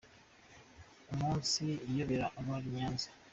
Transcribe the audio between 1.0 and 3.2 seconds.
Umunsi iyobera abari i Nyanza